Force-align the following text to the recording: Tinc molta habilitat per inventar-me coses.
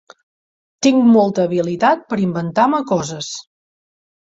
Tinc 0.87 1.05
molta 1.17 1.45
habilitat 1.49 2.03
per 2.15 2.19
inventar-me 2.25 2.83
coses. 2.95 3.31